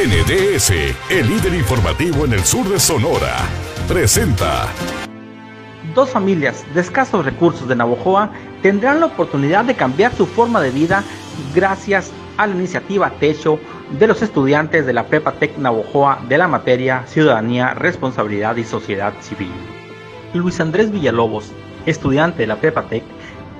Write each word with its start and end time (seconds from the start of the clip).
NDS, 0.00 0.70
el 1.10 1.28
líder 1.28 1.52
informativo 1.52 2.24
en 2.24 2.32
el 2.32 2.42
sur 2.42 2.66
de 2.66 2.80
Sonora, 2.80 3.36
presenta. 3.86 4.66
Dos 5.94 6.08
familias 6.08 6.64
de 6.72 6.80
escasos 6.80 7.22
recursos 7.22 7.68
de 7.68 7.76
Navojoa 7.76 8.30
tendrán 8.62 9.00
la 9.00 9.06
oportunidad 9.06 9.66
de 9.66 9.74
cambiar 9.74 10.16
su 10.16 10.24
forma 10.24 10.62
de 10.62 10.70
vida 10.70 11.04
gracias 11.54 12.12
a 12.38 12.46
la 12.46 12.54
iniciativa 12.54 13.10
Techo 13.20 13.58
de 13.98 14.06
los 14.06 14.22
estudiantes 14.22 14.86
de 14.86 14.94
la 14.94 15.06
Prepa 15.06 15.32
Tec 15.32 15.58
Navojoa 15.58 16.24
de 16.30 16.38
la 16.38 16.48
materia 16.48 17.04
Ciudadanía, 17.06 17.74
Responsabilidad 17.74 18.56
y 18.56 18.64
Sociedad 18.64 19.12
Civil. 19.20 19.52
Luis 20.32 20.60
Andrés 20.60 20.90
Villalobos, 20.90 21.52
estudiante 21.84 22.38
de 22.38 22.46
la 22.46 22.56
Prepa 22.56 22.84
Tec, 22.84 23.02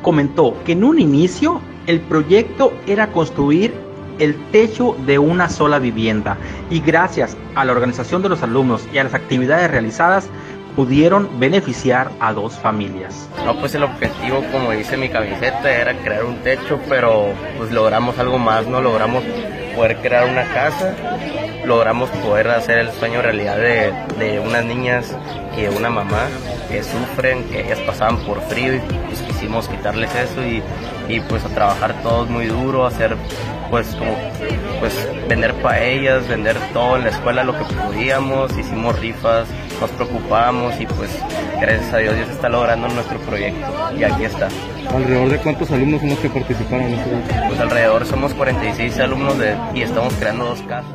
comentó 0.01 0.57
que 0.65 0.73
en 0.73 0.85
un 0.85 0.99
inicio 1.01 1.61
el 1.87 2.01
proyecto 2.01 2.73
era 2.87 3.13
construir 3.13 3.90
el 4.21 4.37
techo 4.53 4.97
de 5.07 5.19
una 5.19 5.49
sola 5.49 5.79
vivienda 5.81 6.37
y 6.71 6.81
gracias 6.81 7.37
a 7.57 7.65
la 7.65 7.73
organización 7.73 8.23
de 8.23 8.29
los 8.29 8.43
alumnos 8.43 8.87
y 8.93 8.99
a 8.99 9.05
las 9.05 9.15
actividades 9.15 9.71
realizadas 9.71 10.29
pudieron 10.77 11.29
beneficiar 11.41 12.11
a 12.21 12.33
dos 12.33 12.55
familias. 12.55 13.29
No, 13.45 13.59
pues 13.59 13.75
el 13.75 13.83
objetivo, 13.83 14.45
como 14.53 14.71
dice 14.71 14.97
mi 14.97 15.09
camiseta, 15.09 15.71
era 15.71 15.95
crear 15.95 16.25
un 16.25 16.37
techo, 16.37 16.79
pero 16.89 17.33
pues 17.59 17.73
logramos 17.73 18.19
algo 18.19 18.39
más, 18.39 18.67
¿no? 18.67 18.81
Logramos 18.81 19.25
poder 19.75 19.97
crear 19.99 20.25
una 20.27 20.45
casa, 20.53 20.95
logramos 21.65 22.11
poder 22.11 22.49
hacer 22.49 22.79
el 22.79 22.93
sueño 22.93 23.23
realidad 23.23 23.57
de, 23.57 23.93
de 24.19 24.41
unas 24.41 24.65
niñas 24.65 25.17
y 25.57 25.63
de 25.63 25.71
una 25.71 25.91
mamá 25.91 26.29
que 26.69 26.83
sufren, 26.83 27.45
que 27.45 27.61
ellas 27.61 27.81
pasaban 27.81 28.19
por 28.19 28.41
frío 28.43 28.77
y 28.77 28.79
pues 28.79 29.21
quisimos 29.23 29.69
quitarles 29.69 30.15
eso 30.15 30.45
y, 30.47 30.63
y 31.09 31.21
pues 31.21 31.45
a 31.45 31.49
trabajar 31.49 31.95
todos 32.03 32.29
muy 32.29 32.47
duro, 32.47 32.87
hacer 32.87 33.17
pues 33.71 33.87
como 33.95 34.15
pues 34.81 34.95
vender 35.29 35.55
paellas, 35.55 36.27
vender 36.29 36.57
todo 36.73 36.97
en 36.97 37.05
la 37.05 37.11
escuela 37.11 37.45
lo 37.45 37.57
que 37.57 37.65
podíamos, 37.75 38.57
hicimos 38.57 38.99
rifas, 38.99 39.47
nos 39.81 39.91
preocupamos 39.91 40.79
y 40.81 40.87
pues 40.87 41.11
gracias 41.61 41.93
a 41.93 41.99
Dios 41.99 42.17
Dios 42.17 42.29
está 42.31 42.49
logrando 42.49 42.89
nuestro 42.89 43.19
proyecto 43.21 43.67
y 43.97 44.05
aquí 44.05 44.25
está. 44.25 44.49
¿Alrededor 44.95 45.29
de 45.29 45.39
cuántos 45.39 45.71
alumnos 45.71 46.01
somos 46.01 46.19
que 46.19 46.31
participaron 46.31 46.87
en 46.87 46.95
este 46.95 47.11
Pues 47.49 47.61
alrededor 47.61 48.07
somos 48.07 48.35
46 48.35 48.99
alumnos 48.99 49.39
de, 49.39 49.57
y 49.75 49.83
estamos 49.83 50.13
creando 50.15 50.47
dos 50.47 50.63
casas. 50.63 50.91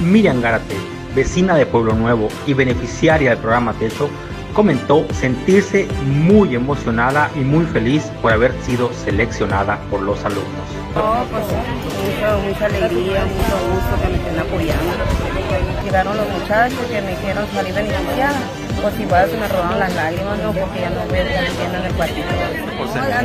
Miriam 0.00 0.40
Gárate, 0.40 0.76
vecina 1.14 1.56
de 1.56 1.66
Pueblo 1.66 1.94
Nuevo 1.94 2.28
y 2.46 2.54
beneficiaria 2.54 3.30
del 3.30 3.38
programa 3.38 3.72
Techo, 3.74 4.08
comentó 4.54 5.06
sentirse 5.12 5.88
muy 6.04 6.54
emocionada 6.54 7.30
y 7.34 7.40
muy 7.40 7.64
feliz 7.66 8.04
por 8.22 8.32
haber 8.32 8.52
sido 8.62 8.92
seleccionada 8.92 9.78
por 9.90 10.02
los 10.02 10.24
alumnos. 10.24 10.79
No, 10.94 11.24
pues 11.30 11.44
mucha, 12.48 12.66
alegría, 12.66 13.24
mucho 13.24 13.56
gusto 13.70 14.02
que 14.02 14.08
me 14.08 14.16
estén 14.16 14.38
apoyando. 14.38 14.92
Llegaron 15.84 16.16
los 16.16 16.28
muchachos 16.28 16.78
que 16.90 17.00
me 17.02 17.10
dijeron 17.10 17.46
salir 17.54 17.74
beneficiada. 17.74 18.38
Pues 18.82 18.98
igual 18.98 19.30
se 19.30 19.36
me 19.36 19.46
robaron 19.48 19.78
las 19.78 19.94
lágrimas, 19.94 20.38
no, 20.38 20.52
porque 20.52 20.80
ya 20.80 20.90
no 20.90 21.06
veo 21.12 21.24
viendo 21.24 21.78
en 21.78 21.84
el 21.84 21.92
cuartito. 21.94 22.28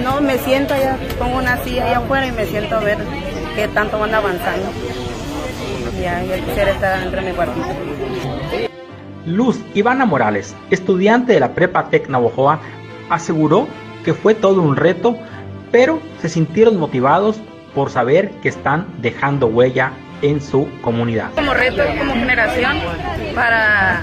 No, 0.03 0.21
me 0.21 0.37
siento 0.37 0.73
allá, 0.73 0.97
pongo 1.17 1.37
una 1.37 1.57
silla 1.63 1.85
allá 1.85 1.97
afuera 1.99 2.27
y 2.27 2.31
me 2.33 2.45
siento 2.45 2.75
a 2.75 2.79
ver 2.79 2.97
qué 3.55 3.67
tanto 3.69 3.97
van 3.97 4.13
avanzando. 4.13 4.67
Ya, 6.01 6.21
ya 6.23 6.35
quisiera 6.35 6.71
estar 6.71 6.99
dentro 6.99 7.21
de 7.21 7.29
mi 7.29 7.35
cuartito. 7.35 7.67
Luz 9.25 9.59
Ivana 9.73 10.05
Morales, 10.05 10.55
estudiante 10.69 11.33
de 11.33 11.39
la 11.39 11.53
Prepa 11.53 11.89
Tec 11.89 12.09
Navojoa, 12.09 12.59
aseguró 13.09 13.67
que 14.03 14.13
fue 14.13 14.35
todo 14.35 14.61
un 14.61 14.75
reto, 14.75 15.17
pero 15.71 15.99
se 16.21 16.29
sintieron 16.29 16.77
motivados 16.77 17.41
por 17.75 17.91
saber 17.91 18.31
que 18.41 18.49
están 18.49 18.87
dejando 19.01 19.47
huella 19.47 19.91
en 20.21 20.41
su 20.41 20.67
comunidad. 20.81 21.31
Como 21.35 21.53
reto, 21.53 21.83
como 21.97 22.13
generación, 22.13 22.77
para 23.35 24.01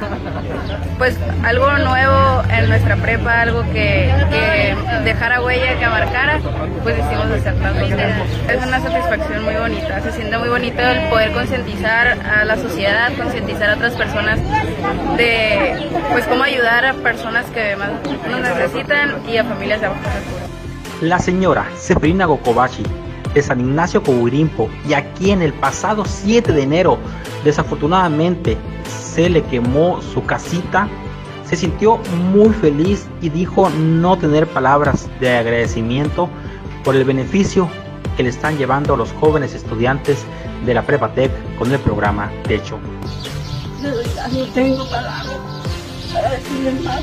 pues 0.99 1.19
algo 1.43 1.67
nuevo 1.79 2.43
en 2.51 2.69
nuestra 2.69 2.97
prepa, 2.97 3.41
algo 3.41 3.63
que, 3.73 4.13
que 4.31 4.77
dejara 5.05 5.43
huella, 5.43 5.79
que 5.79 5.85
abarcara, 5.85 6.39
pues 6.83 6.97
decidimos 6.97 7.31
hacerlo. 7.31 8.25
Es 8.49 8.67
una 8.67 8.81
satisfacción 8.81 9.45
muy 9.45 9.55
bonita, 9.55 10.01
se 10.03 10.13
siente 10.13 10.39
muy 10.39 10.49
bonito 10.49 10.81
el 10.81 11.09
poder 11.09 11.33
concientizar 11.33 12.19
a 12.21 12.45
la 12.45 12.57
sociedad, 12.57 13.11
concientizar 13.17 13.71
a 13.71 13.75
otras 13.75 13.95
personas 13.95 14.39
de 15.17 15.91
pues 16.13 16.27
cómo 16.27 16.45
ayudar 16.45 16.85
a 16.85 16.95
personas 16.95 17.47
que 17.47 17.75
más 17.77 17.91
nos 18.31 18.41
necesitan 18.41 19.29
y 19.29 19.39
a 19.39 19.45
familias 19.45 19.81
de 19.81 19.89
bajos 19.89 20.05
recursos. 20.05 20.51
La 21.01 21.19
señora 21.19 21.67
Seferina 21.77 22.27
Gokobashi 22.27 22.85
de 23.35 23.43
San 23.43 23.61
Ignacio 23.61 24.03
Coburimpo 24.03 24.69
y 24.89 24.95
aquí 24.95 25.31
en 25.31 25.43
el 25.43 25.53
pasado 25.53 26.05
7 26.05 26.53
de 26.53 26.63
enero 26.63 26.99
desafortunadamente 27.45 28.57
se 28.89 29.29
le 29.29 29.43
quemó 29.45 30.01
su 30.01 30.25
casita, 30.25 30.89
se 31.45 31.57
sintió 31.57 31.99
muy 32.33 32.51
feliz 32.51 33.07
y 33.21 33.29
dijo 33.29 33.69
no 33.71 34.17
tener 34.17 34.47
palabras 34.47 35.09
de 35.21 35.37
agradecimiento 35.37 36.29
por 36.85 36.97
el 36.97 37.05
beneficio 37.05 37.69
que 38.17 38.23
le 38.23 38.31
están 38.31 38.57
llevando 38.57 38.97
los 38.97 39.13
jóvenes 39.13 39.55
estudiantes 39.55 40.25
de 40.65 40.75
la 40.75 40.83
Prepatec 40.83 41.31
con 41.57 41.73
el 41.73 41.79
programa 41.81 42.31
Techo. 42.45 42.79
No 43.83 44.45
tengo 44.55 44.89
palabras 44.89 45.27
para 46.13 46.31
decirle 46.31 46.73
más. 46.85 47.03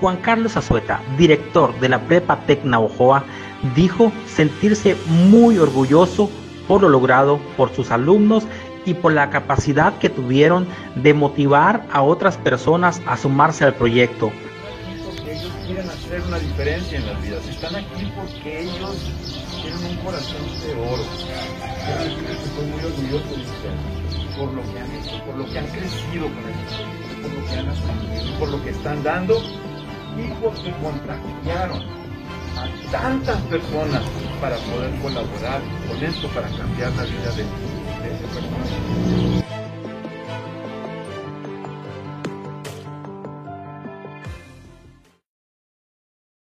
Juan 0.00 0.16
Carlos 0.18 0.56
Azueta, 0.56 1.00
director 1.16 1.78
de 1.80 1.88
la 1.88 2.00
Prepa 2.00 2.40
Tecna 2.46 2.78
Ojoa, 2.78 3.24
dijo 3.74 4.12
sentirse 4.26 4.96
muy 5.06 5.58
orgulloso 5.58 6.30
por 6.68 6.82
lo 6.82 6.90
logrado 6.90 7.38
por 7.56 7.74
sus 7.74 7.90
alumnos 7.90 8.44
y 8.84 8.94
por 8.94 9.12
la 9.12 9.30
capacidad 9.30 9.98
que 9.98 10.10
tuvieron 10.10 10.66
de 10.94 11.14
motivar 11.14 11.86
a 11.90 12.02
otras 12.02 12.36
personas 12.36 13.00
a 13.06 13.16
sumarse 13.16 13.64
al 13.64 13.74
proyecto 13.74 14.30
hacer 16.06 16.22
una 16.22 16.38
diferencia 16.38 16.98
en 16.98 17.06
las 17.06 17.22
vidas. 17.22 17.46
Están 17.48 17.74
aquí 17.74 18.12
porque 18.14 18.62
ellos 18.62 18.96
tienen 19.60 19.84
un 19.84 19.96
corazón 20.04 20.42
de 20.62 20.72
oro. 20.74 21.02
estoy 22.44 22.66
muy 22.66 22.84
orgulloso 22.84 23.34
de 23.34 23.42
ustedes 23.42 24.06
por 24.38 24.52
lo 24.52 24.62
que 24.62 24.78
han 24.78 24.92
hecho, 24.92 25.24
por 25.24 25.36
lo 25.36 25.46
que 25.46 25.58
han 25.58 25.66
crecido 25.68 26.26
con 26.26 26.44
esto, 26.46 27.22
por 27.22 27.32
lo 27.32 27.46
que 27.46 27.54
han 27.58 27.68
aprendido, 27.68 28.38
por 28.38 28.48
lo 28.50 28.62
que 28.62 28.70
están 28.70 29.02
dando 29.02 29.38
y 29.38 30.28
porque 30.42 30.70
contagiaron 30.82 31.82
a 32.56 32.90
tantas 32.92 33.40
personas 33.42 34.02
para 34.40 34.56
poder 34.58 34.94
colaborar 35.00 35.60
con 35.88 36.04
esto, 36.04 36.28
para 36.28 36.48
cambiar 36.50 36.92
la 36.92 37.04
vida 37.04 37.30
de, 37.32 37.42
de 37.42 38.28
personas. 38.28 39.45